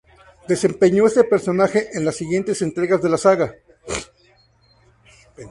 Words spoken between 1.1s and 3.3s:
personaje en las siguientes entregas de la